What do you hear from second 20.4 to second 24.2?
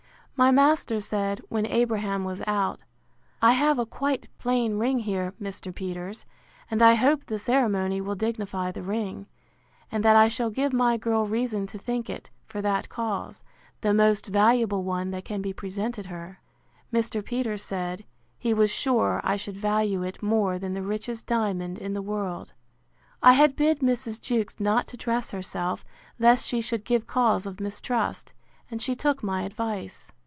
than the richest diamond in the world. I had bid Mrs.